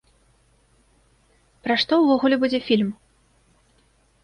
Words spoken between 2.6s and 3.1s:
фільм?